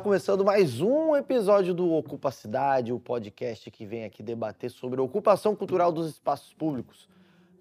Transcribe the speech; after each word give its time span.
começando 0.00 0.44
mais 0.44 0.80
um 0.80 1.14
episódio 1.14 1.74
do 1.74 1.92
Ocupa 1.92 2.30
Cidade, 2.30 2.92
o 2.92 2.98
podcast 2.98 3.70
que 3.70 3.84
vem 3.84 4.04
aqui 4.04 4.22
debater 4.22 4.70
sobre 4.70 4.98
a 4.98 5.02
ocupação 5.02 5.54
cultural 5.54 5.92
dos 5.92 6.08
espaços 6.08 6.54
públicos. 6.54 7.08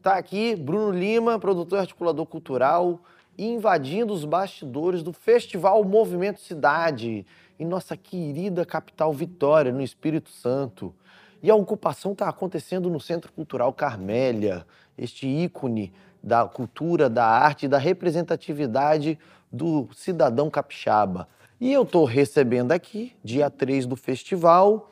Tá 0.02 0.16
aqui 0.16 0.56
Bruno 0.56 0.92
Lima, 0.92 1.38
produtor 1.38 1.80
e 1.80 1.82
articulador 1.82 2.26
cultural, 2.26 3.02
invadindo 3.38 4.14
os 4.14 4.24
bastidores 4.24 5.04
do 5.04 5.12
Festival 5.12 5.84
Movimento 5.84 6.40
Cidade, 6.40 7.26
em 7.60 7.66
nossa 7.66 7.98
querida 7.98 8.66
capital 8.66 9.12
Vitória, 9.12 9.72
no 9.72 9.82
Espírito 9.82 10.30
Santo. 10.30 10.96
E 11.44 11.52
a 11.52 11.56
ocupação 11.56 12.14
está 12.14 12.30
acontecendo 12.30 12.90
no 12.90 13.00
Centro 13.00 13.32
Cultural 13.34 13.74
Carmélia, 13.74 14.66
este 14.98 15.28
ícone 15.28 15.92
da 16.24 16.46
cultura, 16.46 17.10
da 17.10 17.26
arte 17.26 17.66
e 17.66 17.70
da 17.70 17.78
representatividade 17.78 19.20
do 19.52 19.90
cidadão 19.94 20.50
capixaba. 20.50 21.28
E 21.62 21.72
eu 21.72 21.84
estou 21.84 22.06
recebendo 22.06 22.72
aqui, 22.72 23.14
dia 23.24 23.48
3 23.48 23.86
do 23.86 23.96
festival, 23.96 24.90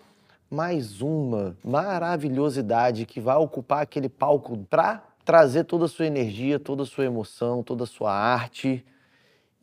mais 0.52 1.02
uma 1.02 1.58
maravilhosidade 1.64 3.08
que 3.08 3.20
vai 3.20 3.36
ocupar 3.38 3.82
aquele 3.82 4.08
palco 4.08 4.56
para 4.70 5.04
trazer 5.26 5.64
toda 5.64 5.86
a 5.86 5.88
sua 5.88 6.06
energia, 6.06 6.60
toda 6.60 6.84
a 6.84 6.86
sua 6.86 7.06
emoção, 7.06 7.64
toda 7.64 7.86
a 7.86 7.88
sua 7.88 8.14
arte. 8.14 8.86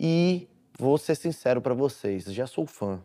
E 0.00 0.48
vou 0.76 0.98
ser 0.98 1.14
sincero 1.14 1.60
para 1.60 1.74
vocês, 1.74 2.24
já 2.24 2.44
sou 2.44 2.66
fã. 2.66 2.98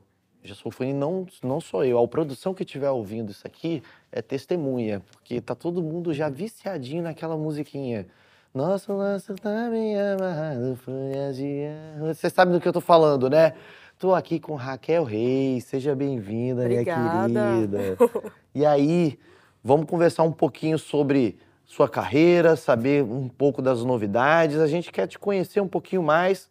Já 0.43 0.55
sou 0.55 0.71
fã 0.71 0.87
e 0.87 0.93
não, 0.93 1.27
não 1.43 1.61
sou 1.61 1.85
eu. 1.85 2.03
A 2.03 2.07
produção 2.07 2.55
que 2.55 2.63
estiver 2.63 2.89
ouvindo 2.89 3.29
isso 3.29 3.45
aqui 3.45 3.83
é 4.11 4.19
testemunha, 4.19 5.03
porque 5.11 5.39
tá 5.39 5.53
todo 5.53 5.79
mundo 5.79 6.11
já 6.11 6.27
viciadinho 6.27 7.03
naquela 7.03 7.37
musiquinha. 7.37 8.07
Nosso 8.51 8.91
laço 8.93 9.35
tá 9.35 9.69
bem 9.69 9.95
amarrado, 9.95 10.75
folhas 10.77 11.37
de... 11.37 11.67
Você 11.99 12.31
sabe 12.31 12.51
do 12.51 12.59
que 12.59 12.67
eu 12.67 12.73
tô 12.73 12.81
falando, 12.81 13.29
né? 13.29 13.53
Tô 14.01 14.15
aqui 14.15 14.39
com 14.39 14.55
Raquel 14.55 15.03
Reis, 15.03 15.65
seja 15.65 15.93
bem-vinda, 15.93 16.67
minha 16.67 16.83
querida. 16.83 17.95
E 18.55 18.65
aí, 18.65 19.19
vamos 19.63 19.85
conversar 19.85 20.23
um 20.23 20.31
pouquinho 20.31 20.79
sobre 20.79 21.37
sua 21.67 21.87
carreira, 21.87 22.55
saber 22.55 23.03
um 23.03 23.29
pouco 23.29 23.61
das 23.61 23.83
novidades. 23.83 24.57
A 24.57 24.65
gente 24.65 24.91
quer 24.91 25.05
te 25.05 25.19
conhecer 25.19 25.61
um 25.61 25.67
pouquinho 25.67 26.01
mais 26.01 26.49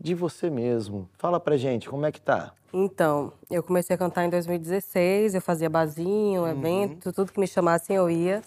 de 0.00 0.16
você 0.16 0.50
mesmo. 0.50 1.08
Fala 1.16 1.38
pra 1.38 1.56
gente, 1.56 1.88
como 1.88 2.04
é 2.06 2.10
que 2.10 2.20
tá? 2.20 2.52
Então, 2.72 3.32
eu 3.48 3.62
comecei 3.62 3.94
a 3.94 3.98
cantar 3.98 4.24
em 4.24 4.28
2016, 4.28 5.36
eu 5.36 5.40
fazia 5.40 5.70
barzinho, 5.70 6.44
evento, 6.44 7.06
uhum. 7.06 7.12
tudo 7.12 7.32
que 7.32 7.38
me 7.38 7.46
chamassem 7.46 7.94
eu 7.94 8.10
ia. 8.10 8.42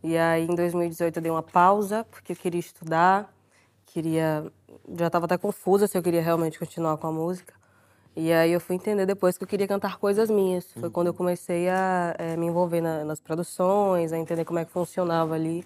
E 0.00 0.16
aí 0.16 0.44
em 0.44 0.54
2018 0.54 1.16
eu 1.16 1.22
dei 1.22 1.32
uma 1.32 1.42
pausa, 1.42 2.06
porque 2.08 2.34
eu 2.34 2.36
queria 2.36 2.60
estudar, 2.60 3.34
queria. 3.84 4.46
Já 4.96 5.08
estava 5.08 5.24
até 5.24 5.36
confusa 5.36 5.88
se 5.88 5.98
eu 5.98 6.02
queria 6.04 6.22
realmente 6.22 6.56
continuar 6.56 6.96
com 6.96 7.08
a 7.08 7.12
música. 7.12 7.58
E 8.16 8.32
aí 8.32 8.52
eu 8.52 8.60
fui 8.60 8.76
entender 8.76 9.06
depois 9.06 9.38
que 9.38 9.44
eu 9.44 9.48
queria 9.48 9.68
cantar 9.68 9.98
coisas 9.98 10.28
minhas. 10.28 10.70
Foi 10.72 10.84
uhum. 10.84 10.90
quando 10.90 11.06
eu 11.08 11.14
comecei 11.14 11.68
a 11.68 12.14
é, 12.18 12.36
me 12.36 12.46
envolver 12.46 12.80
na, 12.80 13.04
nas 13.04 13.20
produções, 13.20 14.12
a 14.12 14.18
entender 14.18 14.44
como 14.44 14.58
é 14.58 14.64
que 14.64 14.72
funcionava 14.72 15.34
ali, 15.34 15.64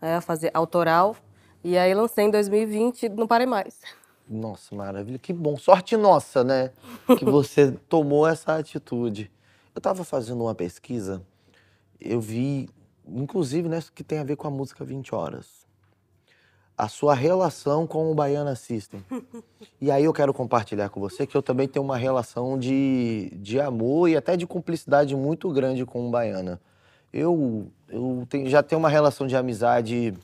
é, 0.00 0.14
a 0.14 0.20
fazer 0.20 0.50
autoral. 0.52 1.16
E 1.64 1.76
aí 1.76 1.94
lancei 1.94 2.26
em 2.26 2.30
2020 2.30 3.04
e 3.04 3.08
não 3.08 3.26
parei 3.26 3.46
mais. 3.46 3.80
Nossa, 4.28 4.74
maravilha. 4.74 5.18
Que 5.18 5.32
bom. 5.32 5.56
Sorte 5.56 5.96
nossa, 5.96 6.44
né? 6.44 6.70
Que 7.18 7.24
você 7.26 7.72
tomou 7.88 8.26
essa 8.26 8.56
atitude. 8.56 9.30
Eu 9.74 9.78
estava 9.78 10.04
fazendo 10.04 10.42
uma 10.42 10.54
pesquisa, 10.54 11.22
eu 12.00 12.18
vi, 12.18 12.68
inclusive, 13.06 13.68
né, 13.68 13.78
que 13.94 14.02
tem 14.02 14.18
a 14.18 14.24
ver 14.24 14.36
com 14.36 14.48
a 14.48 14.50
música 14.50 14.84
20 14.84 15.14
Horas. 15.14 15.65
A 16.76 16.88
sua 16.88 17.14
relação 17.14 17.86
com 17.86 18.10
o 18.10 18.14
Baiana 18.14 18.54
System. 18.54 19.04
E 19.78 19.90
aí 19.90 20.04
eu 20.04 20.12
quero 20.12 20.32
compartilhar 20.32 20.88
com 20.88 20.98
você 20.98 21.26
que 21.26 21.36
eu 21.36 21.42
também 21.42 21.68
tenho 21.68 21.84
uma 21.84 21.98
relação 21.98 22.58
de, 22.58 23.30
de 23.34 23.60
amor 23.60 24.08
e 24.08 24.16
até 24.16 24.34
de 24.34 24.46
cumplicidade 24.46 25.14
muito 25.14 25.50
grande 25.50 25.84
com 25.84 26.08
o 26.08 26.10
Baiana. 26.10 26.58
Eu, 27.12 27.70
eu 27.86 28.26
tenho, 28.26 28.48
já 28.48 28.62
tenho 28.62 28.78
uma 28.78 28.88
relação 28.88 29.26
de 29.26 29.36
amizade 29.36 30.14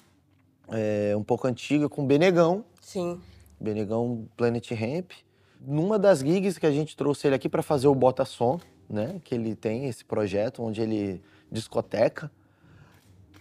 é, 0.68 1.14
um 1.14 1.22
pouco 1.22 1.46
antiga 1.46 1.86
com 1.86 2.02
o 2.02 2.06
Benegão. 2.06 2.64
Sim 2.80 3.20
Benegão 3.62 4.26
Planet 4.36 4.70
Ramp. 4.72 5.12
Numa 5.60 5.98
das 5.98 6.18
gigs 6.18 6.58
que 6.58 6.66
a 6.66 6.72
gente 6.72 6.96
trouxe 6.96 7.28
ele 7.28 7.36
aqui 7.36 7.48
para 7.48 7.62
fazer 7.62 7.86
o 7.86 7.94
Bota 7.94 8.24
Som, 8.24 8.60
né? 8.90 9.20
Que 9.22 9.34
ele 9.34 9.54
tem 9.54 9.86
esse 9.86 10.04
projeto 10.04 10.62
onde 10.62 10.82
ele 10.82 11.22
discoteca. 11.50 12.30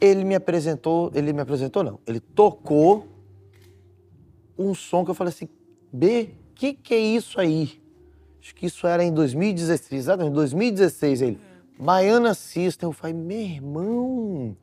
Ele 0.02 0.26
me 0.26 0.36
apresentou, 0.36 1.12
ele 1.14 1.32
me 1.32 1.42
apresentou 1.42 1.84
não, 1.84 2.00
ele 2.06 2.20
tocou 2.20 3.08
um 4.58 4.74
som 4.74 5.06
que 5.06 5.12
eu 5.12 5.16
falei 5.16 5.32
assim, 5.32 5.48
B, 5.94 6.32
que 6.56 6.74
que 6.74 6.94
é 6.94 7.00
isso 7.00 7.40
aí? 7.40 7.82
Acho 8.42 8.56
que 8.56 8.66
isso 8.66 8.88
era 8.88 9.04
em 9.04 9.14
2016, 9.14 10.02
exatamente, 10.02 10.34
2016 10.34 11.22
ele. 11.22 11.40
Baiana 11.80 12.34
System, 12.34 12.90
eu 12.90 12.94
falei, 12.94 13.14
meu 13.14 13.40
irmão, 13.40 14.58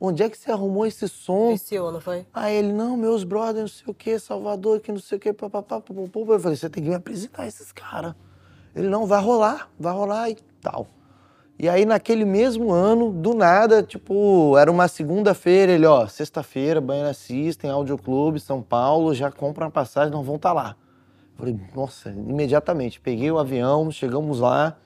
Onde 0.00 0.22
é 0.22 0.30
que 0.30 0.38
você 0.38 0.52
arrumou 0.52 0.86
esse 0.86 1.08
som? 1.08 1.50
Viciou, 1.50 1.90
não 1.90 2.00
foi? 2.00 2.24
Aí 2.32 2.54
ele, 2.54 2.72
não, 2.72 2.96
meus 2.96 3.24
brothers, 3.24 3.60
não 3.60 3.68
sei 3.68 3.84
o 3.88 3.94
quê, 3.94 4.18
Salvador, 4.18 4.78
que 4.80 4.92
não 4.92 5.00
sei 5.00 5.18
o 5.18 5.20
quê, 5.20 5.32
papapá, 5.32 5.80
papapá. 5.80 6.20
Eu 6.20 6.40
falei, 6.40 6.56
você 6.56 6.70
tem 6.70 6.84
que 6.84 6.88
me 6.88 6.94
apresentar 6.94 7.48
esses 7.48 7.72
caras. 7.72 8.14
Ele, 8.76 8.88
não, 8.88 9.06
vai 9.06 9.20
rolar, 9.20 9.68
vai 9.78 9.92
rolar 9.92 10.30
e 10.30 10.36
tal. 10.60 10.86
E 11.58 11.68
aí, 11.68 11.84
naquele 11.84 12.24
mesmo 12.24 12.70
ano, 12.72 13.10
do 13.10 13.34
nada, 13.34 13.82
tipo, 13.82 14.56
era 14.56 14.70
uma 14.70 14.86
segunda-feira, 14.86 15.72
ele, 15.72 15.86
ó, 15.86 16.06
sexta-feira, 16.06 16.80
Baiana 16.80 17.12
System, 17.12 17.70
Clube, 18.02 18.38
São 18.38 18.62
Paulo, 18.62 19.12
já 19.12 19.30
compra 19.30 19.64
uma 19.64 19.70
passagem, 19.70 20.12
nós 20.12 20.24
vamos 20.24 20.38
estar 20.38 20.50
tá 20.50 20.54
lá. 20.54 20.76
Falei, 21.36 21.58
nossa, 21.74 22.10
imediatamente. 22.10 23.00
Peguei 23.00 23.30
o 23.30 23.38
avião, 23.38 23.90
chegamos 23.90 24.40
lá. 24.40 24.76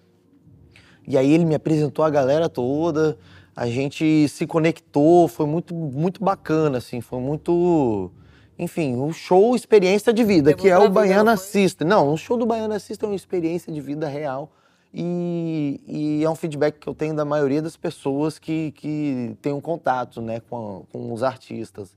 E 1.07 1.19
aí 1.19 1.31
ele 1.33 1.45
me 1.45 1.55
apresentou 1.55 2.05
a 2.05 2.11
galera 2.11 2.49
toda 2.49 3.19
a 3.55 3.67
gente 3.67 4.27
se 4.29 4.47
conectou, 4.47 5.29
foi 5.29 5.47
muito, 5.47 5.75
muito 5.75 6.25
bacana, 6.25 6.79
assim, 6.79 7.01
foi 7.01 7.21
muito. 7.21 8.11
Enfim, 8.59 8.97
um 8.97 9.13
show 9.13 9.55
experiência 9.55 10.13
de 10.13 10.25
vida, 10.25 10.55
que 10.55 10.69
é 10.69 10.79
o 10.79 10.89
Baiana 10.89 11.37
System. 11.37 11.87
Não, 11.87 12.13
o 12.13 12.17
show 12.17 12.37
do 12.37 12.47
Baiana 12.47 12.79
System 12.79 13.09
é 13.09 13.11
uma 13.11 13.17
experiência 13.17 13.73
de 13.73 13.81
vida 13.81 14.09
real. 14.09 14.51
E, 14.95 15.81
e, 15.87 16.25
é 16.25 16.29
um 16.29 16.35
feedback 16.35 16.79
que 16.79 16.87
eu 16.87 16.95
tenho 16.95 17.17
da 17.17 17.25
maioria 17.25 17.63
das 17.63 17.77
pessoas 17.77 18.39
que, 18.39 18.73
que 18.73 19.37
têm 19.41 19.53
um 19.53 19.61
contato 19.61 20.21
né, 20.21 20.41
com, 20.41 20.85
com 20.93 21.13
os 21.13 21.23
artistas. 21.23 21.97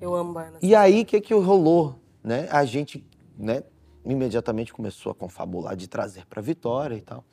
Eu 0.00 0.14
amo 0.14 0.38
System. 0.40 0.70
E 0.70 0.74
aí, 0.74 1.02
o 1.02 1.06
que, 1.06 1.20
que 1.20 1.32
rolou? 1.32 1.94
Né? 2.24 2.48
A 2.50 2.64
gente 2.64 3.06
né, 3.38 3.62
imediatamente 4.04 4.72
começou 4.72 5.12
a 5.12 5.14
confabular 5.14 5.76
de 5.76 5.86
trazer 5.86 6.26
para 6.26 6.42
Vitória 6.42 6.96
e 6.96 7.00
tal. 7.00 7.24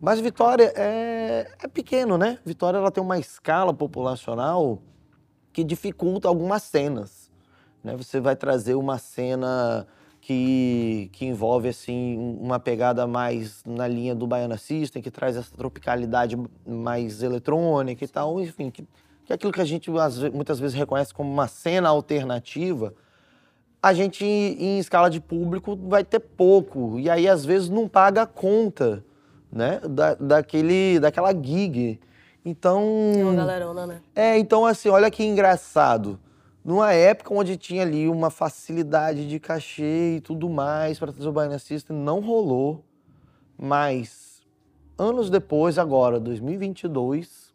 Mas 0.00 0.20
Vitória 0.20 0.72
é, 0.76 1.50
é 1.60 1.68
pequeno, 1.68 2.16
né? 2.16 2.38
Vitória 2.44 2.76
ela 2.78 2.90
tem 2.90 3.02
uma 3.02 3.18
escala 3.18 3.72
populacional 3.72 4.82
que 5.52 5.64
dificulta 5.64 6.28
algumas 6.28 6.62
cenas. 6.62 7.30
Né? 7.82 7.96
Você 7.96 8.20
vai 8.20 8.36
trazer 8.36 8.74
uma 8.74 8.98
cena 8.98 9.86
que, 10.26 11.08
que 11.12 11.24
envolve 11.24 11.68
assim 11.68 12.36
uma 12.40 12.58
pegada 12.58 13.06
mais 13.06 13.62
na 13.64 13.86
linha 13.86 14.12
do 14.12 14.26
Baiana 14.26 14.58
System, 14.58 15.00
que 15.00 15.08
traz 15.08 15.36
essa 15.36 15.54
tropicalidade 15.56 16.36
mais 16.66 17.22
eletrônica 17.22 18.04
e 18.04 18.08
tal, 18.08 18.40
enfim, 18.40 18.68
que, 18.68 18.82
que 19.24 19.32
é 19.32 19.36
aquilo 19.36 19.52
que 19.52 19.60
a 19.60 19.64
gente 19.64 19.88
muitas 20.34 20.58
vezes 20.58 20.76
reconhece 20.76 21.14
como 21.14 21.32
uma 21.32 21.46
cena 21.46 21.90
alternativa, 21.90 22.92
a 23.80 23.94
gente 23.94 24.24
em 24.24 24.80
escala 24.80 25.08
de 25.08 25.20
público 25.20 25.76
vai 25.76 26.02
ter 26.02 26.18
pouco 26.18 26.98
e 26.98 27.08
aí 27.08 27.28
às 27.28 27.44
vezes 27.44 27.68
não 27.68 27.86
paga 27.86 28.22
a 28.22 28.26
conta 28.26 29.04
né? 29.52 29.80
Da, 29.88 30.14
daquele, 30.14 30.98
daquela 30.98 31.32
gig. 31.32 32.00
Então. 32.44 33.12
É 33.16 33.22
uma 33.22 33.34
galerona, 33.34 33.86
né? 33.86 34.00
É, 34.12 34.36
então 34.36 34.66
assim, 34.66 34.88
olha 34.88 35.08
que 35.08 35.22
engraçado. 35.22 36.18
Numa 36.66 36.92
época 36.92 37.32
onde 37.32 37.56
tinha 37.56 37.82
ali 37.82 38.08
uma 38.08 38.28
facilidade 38.28 39.28
de 39.28 39.38
cachê 39.38 40.16
e 40.16 40.20
tudo 40.20 40.50
mais 40.50 40.98
para 40.98 41.12
trazer 41.12 41.28
o 41.28 41.32
Baiana 41.32 41.60
System, 41.60 41.96
não 41.96 42.18
rolou. 42.18 42.84
Mas 43.56 44.42
anos 44.98 45.30
depois, 45.30 45.78
agora, 45.78 46.18
2022, 46.18 47.54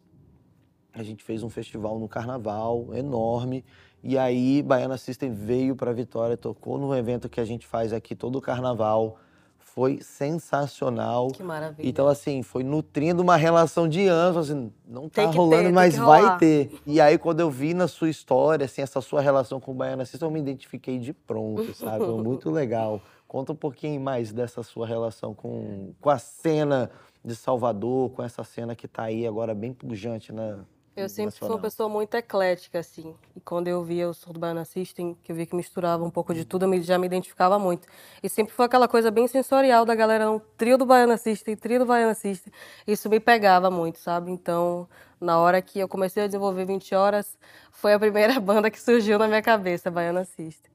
a 0.94 1.02
gente 1.02 1.22
fez 1.22 1.42
um 1.42 1.50
festival 1.50 1.98
no 1.98 2.08
Carnaval 2.08 2.86
enorme. 2.94 3.62
E 4.02 4.16
aí, 4.16 4.62
Baiana 4.62 4.96
System 4.96 5.30
veio 5.30 5.76
para 5.76 5.92
Vitória, 5.92 6.34
tocou 6.34 6.78
no 6.78 6.96
evento 6.96 7.28
que 7.28 7.38
a 7.38 7.44
gente 7.44 7.66
faz 7.66 7.92
aqui 7.92 8.16
todo 8.16 8.36
o 8.36 8.40
Carnaval 8.40 9.18
foi 9.64 10.00
sensacional. 10.02 11.28
Que 11.28 11.42
maravilha. 11.42 11.88
Então, 11.88 12.06
assim, 12.06 12.42
foi 12.42 12.62
nutrindo 12.62 13.22
uma 13.22 13.36
relação 13.36 13.88
de 13.88 14.06
anos, 14.06 14.50
assim, 14.50 14.72
não 14.86 15.08
tá 15.08 15.24
rolando, 15.24 15.64
ter, 15.64 15.72
mas 15.72 15.96
vai 15.96 16.36
ter. 16.38 16.78
E 16.86 17.00
aí, 17.00 17.16
quando 17.16 17.40
eu 17.40 17.50
vi 17.50 17.72
na 17.72 17.88
sua 17.88 18.10
história, 18.10 18.66
assim, 18.66 18.82
essa 18.82 19.00
sua 19.00 19.20
relação 19.20 19.60
com 19.60 19.72
o 19.72 19.74
Baiana 19.74 20.04
System, 20.04 20.28
eu 20.28 20.32
me 20.32 20.40
identifiquei 20.40 20.98
de 20.98 21.12
pronto, 21.12 21.74
sabe? 21.74 22.04
Muito 22.04 22.50
legal. 22.52 23.00
Conta 23.26 23.52
um 23.52 23.56
pouquinho 23.56 24.00
mais 24.00 24.32
dessa 24.32 24.62
sua 24.62 24.86
relação 24.86 25.34
com, 25.34 25.94
com 26.00 26.10
a 26.10 26.18
cena 26.18 26.90
de 27.24 27.34
Salvador, 27.34 28.10
com 28.10 28.22
essa 28.22 28.44
cena 28.44 28.74
que 28.74 28.86
tá 28.86 29.04
aí 29.04 29.26
agora 29.26 29.54
bem 29.54 29.72
pujante 29.72 30.32
na, 30.32 30.58
Eu 30.94 31.08
sempre 31.08 31.34
fui 31.34 31.48
uma 31.48 31.58
pessoa 31.58 31.88
muito 31.88 32.14
eclética, 32.14 32.78
assim. 32.78 33.14
E 33.34 33.40
quando 33.40 33.66
eu 33.66 33.82
via 33.82 34.08
o 34.08 34.12
Surdo 34.12 34.38
Baiana 34.38 34.64
System, 34.64 35.16
que 35.22 35.32
eu 35.32 35.36
vi 35.36 35.46
que 35.46 35.56
misturava 35.56 36.04
um 36.04 36.10
pouco 36.10 36.34
de 36.34 36.44
tudo, 36.44 36.66
eu 36.72 36.82
já 36.82 36.98
me 36.98 37.06
identificava 37.06 37.58
muito. 37.58 37.88
E 38.22 38.28
sempre 38.28 38.52
foi 38.52 38.66
aquela 38.66 38.86
coisa 38.86 39.10
bem 39.10 39.26
sensorial 39.26 39.86
da 39.86 39.94
galera, 39.94 40.30
um 40.30 40.38
trio 40.38 40.76
do 40.76 40.84
Baiana 40.84 41.16
System, 41.16 41.56
trio 41.56 41.78
do 41.78 41.86
Baiana 41.86 42.12
System. 42.12 42.52
Isso 42.86 43.08
me 43.08 43.18
pegava 43.18 43.70
muito, 43.70 43.98
sabe? 44.00 44.30
Então, 44.30 44.86
na 45.18 45.38
hora 45.38 45.62
que 45.62 45.78
eu 45.78 45.88
comecei 45.88 46.24
a 46.24 46.26
desenvolver 46.26 46.66
20 46.66 46.94
horas, 46.94 47.38
foi 47.70 47.94
a 47.94 47.98
primeira 47.98 48.38
banda 48.40 48.70
que 48.70 48.80
surgiu 48.80 49.18
na 49.18 49.26
minha 49.26 49.42
cabeça, 49.42 49.90
Baiana 49.90 50.26
System. 50.26 50.70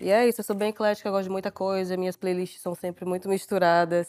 E 0.00 0.10
é 0.10 0.26
isso, 0.26 0.40
eu 0.40 0.44
sou 0.44 0.56
bem 0.56 0.70
eclética, 0.70 1.10
gosto 1.10 1.24
de 1.24 1.30
muita 1.30 1.50
coisa, 1.50 1.94
minhas 1.96 2.16
playlists 2.16 2.62
são 2.62 2.74
sempre 2.74 3.04
muito 3.04 3.28
misturadas. 3.28 4.08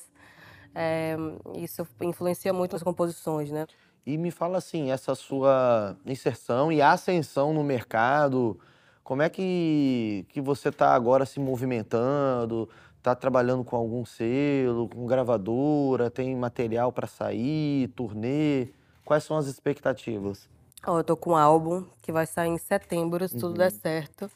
É, 0.73 1.17
isso 1.55 1.85
influencia 1.99 2.53
muito 2.53 2.75
as 2.75 2.83
composições, 2.83 3.51
né? 3.51 3.65
E 4.05 4.17
me 4.17 4.31
fala 4.31 4.57
assim, 4.57 4.91
essa 4.91 5.13
sua 5.15 5.95
inserção 6.05 6.71
e 6.71 6.81
ascensão 6.81 7.53
no 7.53 7.63
mercado, 7.63 8.59
como 9.03 9.21
é 9.21 9.29
que, 9.29 10.25
que 10.29 10.39
você 10.39 10.69
está 10.69 10.93
agora 10.93 11.25
se 11.25 11.39
movimentando? 11.39 12.69
Está 12.97 13.15
trabalhando 13.15 13.63
com 13.63 13.75
algum 13.75 14.05
selo, 14.05 14.89
com 14.89 15.05
gravadora, 15.05 16.09
tem 16.09 16.35
material 16.35 16.91
para 16.91 17.07
sair, 17.07 17.87
turnê? 17.89 18.69
Quais 19.05 19.23
são 19.23 19.37
as 19.37 19.47
expectativas? 19.47 20.49
Oh, 20.85 20.97
eu 20.97 21.03
tô 21.03 21.17
com 21.17 21.31
um 21.31 21.35
álbum 21.35 21.85
que 22.01 22.11
vai 22.11 22.25
sair 22.25 22.49
em 22.49 22.57
setembro, 22.57 23.27
se 23.27 23.35
uhum. 23.35 23.41
tudo 23.41 23.57
der 23.57 23.71
certo. 23.71 24.29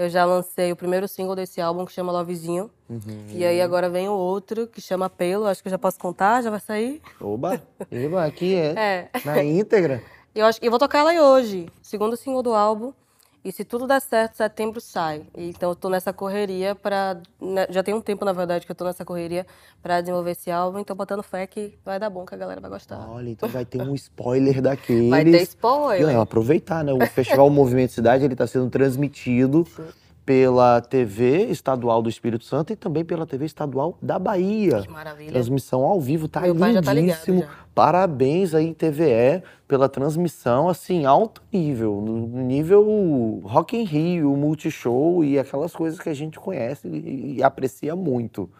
Eu 0.00 0.08
já 0.08 0.24
lancei 0.24 0.72
o 0.72 0.76
primeiro 0.76 1.06
single 1.06 1.36
desse 1.36 1.60
álbum 1.60 1.84
que 1.84 1.92
chama 1.92 2.10
Lovezinho. 2.10 2.70
Uhum. 2.88 3.26
E 3.28 3.44
aí 3.44 3.60
agora 3.60 3.90
vem 3.90 4.08
o 4.08 4.14
outro 4.14 4.66
que 4.66 4.80
chama 4.80 5.10
Pelo. 5.10 5.44
Acho 5.44 5.60
que 5.60 5.68
eu 5.68 5.70
já 5.70 5.78
posso 5.78 5.98
contar, 5.98 6.40
já 6.40 6.48
vai 6.48 6.58
sair. 6.58 7.02
Oba! 7.20 7.62
Eba, 7.92 8.24
aqui 8.24 8.54
é. 8.54 8.72
é. 9.12 9.20
Na 9.26 9.44
íntegra. 9.44 10.02
Eu 10.34 10.46
acho 10.46 10.58
que 10.58 10.66
eu 10.66 10.70
vou 10.70 10.78
tocar 10.78 11.00
ela 11.00 11.10
aí 11.10 11.20
hoje. 11.20 11.68
Segundo 11.82 12.16
single 12.16 12.42
do 12.42 12.54
álbum. 12.54 12.94
E 13.42 13.50
se 13.50 13.64
tudo 13.64 13.86
der 13.86 14.00
certo, 14.00 14.36
setembro 14.36 14.80
sai. 14.80 15.22
Então 15.34 15.70
eu 15.70 15.74
tô 15.74 15.88
nessa 15.88 16.12
correria 16.12 16.74
para 16.74 17.20
né, 17.40 17.66
já 17.70 17.82
tem 17.82 17.94
um 17.94 18.00
tempo 18.00 18.24
na 18.24 18.32
verdade 18.32 18.66
que 18.66 18.72
eu 18.72 18.76
tô 18.76 18.84
nessa 18.84 19.04
correria 19.04 19.46
para 19.82 20.00
desenvolver 20.00 20.32
esse 20.32 20.50
álbum, 20.50 20.78
então 20.78 20.94
botando 20.94 21.22
fé 21.22 21.46
que 21.46 21.78
vai 21.84 21.98
dar 21.98 22.10
bom, 22.10 22.26
que 22.26 22.34
a 22.34 22.38
galera 22.38 22.60
vai 22.60 22.70
gostar. 22.70 23.08
Olha, 23.08 23.30
então 23.30 23.48
vai 23.48 23.64
ter 23.64 23.80
um 23.80 23.94
spoiler 23.94 24.60
daqueles. 24.60 25.08
Vai 25.08 25.24
ter 25.24 25.42
spoiler. 25.42 26.06
Não, 26.06 26.20
aproveitar, 26.20 26.84
né? 26.84 26.92
O 26.92 27.06
Festival 27.06 27.48
Movimento 27.48 27.92
Cidade, 27.92 28.24
ele 28.24 28.36
tá 28.36 28.46
sendo 28.46 28.68
transmitido 28.68 29.66
Sim 29.74 30.09
pela 30.24 30.80
TV 30.80 31.46
Estadual 31.46 32.02
do 32.02 32.08
Espírito 32.08 32.44
Santo 32.44 32.72
e 32.72 32.76
também 32.76 33.04
pela 33.04 33.26
TV 33.26 33.46
Estadual 33.46 33.98
da 34.00 34.18
Bahia. 34.18 34.82
Que 34.82 34.88
maravilha. 34.88 35.32
Transmissão 35.32 35.82
ao 35.82 36.00
vivo, 36.00 36.28
tá 36.28 36.40
Meu 36.40 36.54
lindíssimo. 36.54 36.84
Tá 36.84 36.92
ligado, 36.92 37.48
Parabéns 37.74 38.54
aí, 38.54 38.74
TVE, 38.74 39.42
pela 39.66 39.88
transmissão, 39.88 40.68
assim, 40.68 41.06
alto 41.06 41.42
nível. 41.52 42.00
No 42.00 42.42
nível 42.42 43.40
Rock 43.44 43.76
in 43.76 43.84
Rio, 43.84 44.36
Multishow 44.36 45.24
e 45.24 45.38
aquelas 45.38 45.72
coisas 45.72 45.98
que 45.98 46.08
a 46.08 46.14
gente 46.14 46.38
conhece 46.38 46.88
e, 46.88 47.36
e 47.36 47.42
aprecia 47.42 47.96
muito. 47.96 48.50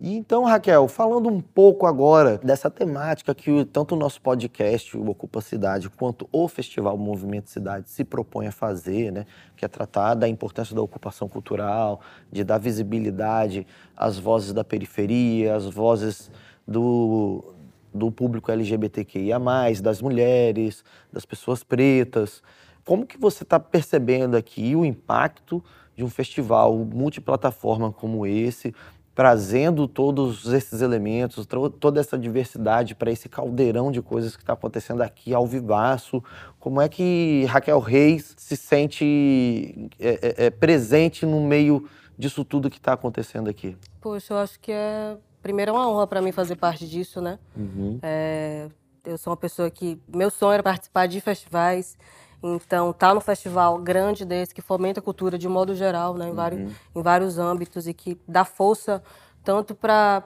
E 0.00 0.16
então, 0.16 0.44
Raquel, 0.44 0.88
falando 0.88 1.28
um 1.28 1.40
pouco 1.40 1.86
agora 1.86 2.36
dessa 2.38 2.68
temática 2.68 3.34
que 3.34 3.64
tanto 3.66 3.94
o 3.94 3.98
nosso 3.98 4.20
podcast, 4.20 4.96
o 4.96 5.08
Ocupa 5.08 5.40
Cidade, 5.40 5.88
quanto 5.88 6.28
o 6.32 6.48
Festival 6.48 6.98
Movimento 6.98 7.48
Cidade 7.48 7.88
se 7.88 8.04
propõe 8.04 8.48
a 8.48 8.52
fazer, 8.52 9.12
né? 9.12 9.24
que 9.56 9.64
é 9.64 9.68
tratar 9.68 10.14
da 10.14 10.28
importância 10.28 10.74
da 10.74 10.82
ocupação 10.82 11.28
cultural, 11.28 12.00
de 12.30 12.42
dar 12.42 12.58
visibilidade 12.58 13.66
às 13.96 14.18
vozes 14.18 14.52
da 14.52 14.64
periferia, 14.64 15.54
às 15.54 15.66
vozes 15.66 16.30
do, 16.66 17.54
do 17.92 18.10
público 18.10 18.50
LGBTQIA+, 18.50 19.38
das 19.80 20.02
mulheres, 20.02 20.84
das 21.12 21.24
pessoas 21.24 21.62
pretas. 21.62 22.42
Como 22.84 23.06
que 23.06 23.16
você 23.16 23.44
está 23.44 23.60
percebendo 23.60 24.36
aqui 24.36 24.74
o 24.74 24.84
impacto 24.84 25.62
de 25.96 26.04
um 26.04 26.10
festival 26.10 26.76
multiplataforma 26.76 27.92
como 27.92 28.26
esse, 28.26 28.74
trazendo 29.14 29.86
todos 29.86 30.52
esses 30.52 30.80
elementos, 30.80 31.46
toda 31.78 32.00
essa 32.00 32.18
diversidade 32.18 32.94
para 32.94 33.10
esse 33.10 33.28
caldeirão 33.28 33.92
de 33.92 34.02
coisas 34.02 34.34
que 34.34 34.42
está 34.42 34.54
acontecendo 34.54 35.02
aqui 35.02 35.32
ao 35.32 35.46
vivaço. 35.46 36.22
Como 36.58 36.80
é 36.80 36.88
que 36.88 37.44
Raquel 37.48 37.78
Reis 37.78 38.34
se 38.36 38.56
sente 38.56 39.88
é, 40.00 40.08
é, 40.42 40.46
é 40.46 40.50
presente 40.50 41.24
no 41.24 41.40
meio 41.40 41.88
disso 42.18 42.44
tudo 42.44 42.68
que 42.68 42.78
está 42.78 42.94
acontecendo 42.94 43.48
aqui? 43.48 43.76
Poxa, 44.00 44.34
eu 44.34 44.38
acho 44.38 44.58
que 44.58 44.72
é 44.72 45.16
primeiro 45.40 45.70
é 45.70 45.74
uma 45.74 45.88
honra 45.88 46.06
para 46.06 46.22
mim 46.22 46.32
fazer 46.32 46.56
parte 46.56 46.88
disso, 46.88 47.20
né? 47.20 47.38
Uhum. 47.54 47.98
É, 48.02 48.68
eu 49.04 49.18
sou 49.18 49.30
uma 49.30 49.36
pessoa 49.36 49.70
que 49.70 50.00
meu 50.08 50.30
sonho 50.30 50.54
era 50.54 50.62
participar 50.62 51.06
de 51.06 51.20
festivais 51.20 51.98
então, 52.46 52.92
tá 52.92 53.14
no 53.14 53.22
festival 53.22 53.78
grande 53.78 54.22
desse, 54.22 54.54
que 54.54 54.60
fomenta 54.60 55.00
a 55.00 55.02
cultura 55.02 55.38
de 55.38 55.48
modo 55.48 55.74
geral, 55.74 56.12
né, 56.12 56.26
em, 56.26 56.28
uhum. 56.28 56.34
vários, 56.34 56.72
em 56.94 57.02
vários 57.02 57.38
âmbitos, 57.38 57.88
e 57.88 57.94
que 57.94 58.20
dá 58.28 58.44
força 58.44 59.02
tanto 59.42 59.74
para 59.74 60.22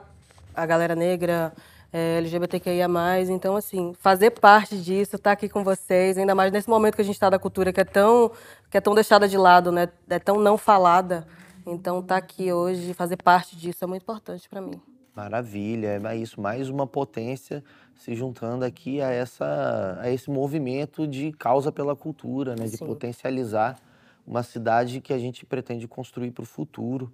a 0.53 0.65
galera 0.65 0.95
negra, 0.95 1.53
é, 1.93 2.17
LGBTQIA+. 2.17 2.87
Então, 3.29 3.55
assim, 3.55 3.93
fazer 4.01 4.31
parte 4.31 4.77
disso, 4.77 5.15
estar 5.15 5.29
tá 5.29 5.31
aqui 5.31 5.47
com 5.47 5.63
vocês, 5.63 6.17
ainda 6.17 6.35
mais 6.35 6.51
nesse 6.51 6.69
momento 6.69 6.95
que 6.95 7.01
a 7.01 7.05
gente 7.05 7.15
está 7.15 7.29
da 7.29 7.39
cultura, 7.39 7.71
que 7.71 7.79
é 7.79 7.85
tão, 7.85 8.29
que 8.69 8.77
é 8.77 8.81
tão 8.81 8.93
deixada 8.93 9.25
de 9.25 9.37
lado, 9.37 9.71
né, 9.71 9.87
é 10.09 10.19
tão 10.19 10.41
não 10.41 10.57
falada. 10.57 11.25
Então, 11.65 11.99
estar 11.99 12.15
tá 12.15 12.17
aqui 12.17 12.51
hoje, 12.51 12.93
fazer 12.93 13.15
parte 13.15 13.55
disso 13.55 13.85
é 13.85 13.87
muito 13.87 14.03
importante 14.03 14.49
para 14.49 14.59
mim. 14.59 14.81
Maravilha, 15.15 16.01
é 16.03 16.15
isso, 16.15 16.39
mais 16.39 16.69
uma 16.69 16.87
potência 16.87 17.63
se 17.95 18.15
juntando 18.15 18.63
aqui 18.63 19.01
a, 19.01 19.11
essa, 19.11 19.99
a 19.99 20.09
esse 20.09 20.29
movimento 20.29 21.05
de 21.05 21.33
causa 21.33 21.71
pela 21.71 21.95
cultura, 21.95 22.55
né? 22.55 22.65
de 22.65 22.77
Sim. 22.77 22.85
potencializar 22.85 23.77
uma 24.25 24.43
cidade 24.43 25.01
que 25.01 25.11
a 25.11 25.17
gente 25.17 25.45
pretende 25.45 25.87
construir 25.87 26.31
para 26.31 26.43
o 26.43 26.45
futuro. 26.45 27.11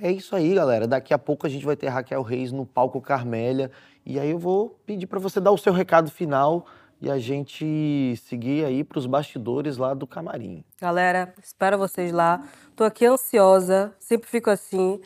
É 0.00 0.10
isso 0.10 0.36
aí, 0.36 0.54
galera. 0.54 0.86
Daqui 0.86 1.14
a 1.14 1.18
pouco 1.18 1.46
a 1.46 1.50
gente 1.50 1.64
vai 1.64 1.74
ter 1.74 1.88
Raquel 1.88 2.20
Reis 2.20 2.52
no 2.52 2.66
palco 2.66 3.00
Carmélia. 3.00 3.70
E 4.04 4.20
aí 4.20 4.30
eu 4.30 4.38
vou 4.38 4.78
pedir 4.84 5.06
para 5.06 5.18
você 5.18 5.40
dar 5.40 5.52
o 5.52 5.56
seu 5.56 5.72
recado 5.72 6.10
final 6.10 6.66
e 7.00 7.10
a 7.10 7.18
gente 7.18 8.14
seguir 8.16 8.64
aí 8.64 8.84
para 8.84 8.98
os 8.98 9.06
bastidores 9.06 9.78
lá 9.78 9.94
do 9.94 10.06
camarim. 10.06 10.62
Galera, 10.80 11.32
espero 11.42 11.78
vocês 11.78 12.12
lá. 12.12 12.46
Tô 12.74 12.84
aqui 12.84 13.06
ansiosa, 13.06 13.94
sempre 13.98 14.28
fico 14.28 14.50
assim. 14.50 15.00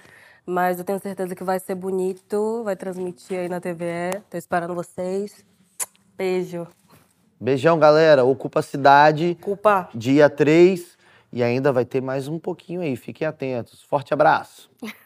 Mas 0.46 0.78
eu 0.78 0.84
tenho 0.84 0.98
certeza 1.00 1.34
que 1.34 1.44
vai 1.44 1.58
ser 1.58 1.74
bonito, 1.74 2.62
vai 2.64 2.76
transmitir 2.76 3.38
aí 3.38 3.48
na 3.48 3.60
TVE. 3.60 4.20
Tô 4.28 4.36
esperando 4.36 4.74
vocês. 4.74 5.44
Beijo. 6.16 6.66
Beijão, 7.40 7.78
galera. 7.78 8.24
Ocupa 8.24 8.60
a 8.60 8.62
cidade. 8.62 9.36
Ocupa. 9.40 9.88
Dia 9.94 10.28
3. 10.28 10.98
E 11.32 11.42
ainda 11.42 11.72
vai 11.72 11.84
ter 11.84 12.00
mais 12.00 12.28
um 12.28 12.38
pouquinho 12.38 12.80
aí. 12.80 12.96
Fiquem 12.96 13.26
atentos. 13.26 13.82
Forte 13.82 14.12
abraço. 14.12 14.70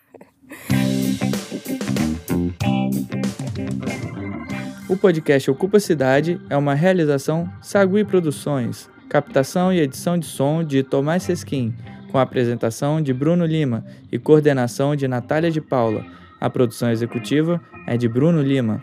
O 4.87 4.97
podcast 4.97 5.51
Ocupa 5.51 5.81
Cidade 5.81 6.41
é 6.49 6.57
uma 6.57 6.75
realização 6.75 7.51
Sagui 7.61 8.05
Produções, 8.05 8.89
captação 9.09 9.73
e 9.73 9.81
edição 9.81 10.17
de 10.17 10.27
som 10.27 10.63
de 10.63 10.83
Tomás 10.83 11.23
Sesquim 11.23 11.75
com 12.15 12.19
a 12.21 12.23
apresentação 12.23 13.03
de 13.03 13.13
Bruno 13.13 13.45
Lima 13.45 13.85
e 14.13 14.21
coordenação 14.21 14.95
de 14.95 15.09
Natália 15.09 15.51
de 15.51 15.61
Paula. 15.61 16.07
A 16.41 16.49
produção 16.49 16.89
executiva 16.89 17.61
é 17.89 17.97
de 17.97 18.09
Bruno 18.09 18.41
Lima. 18.41 18.81